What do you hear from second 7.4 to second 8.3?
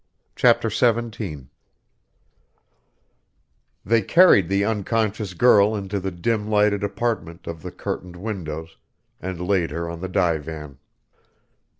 of the curtained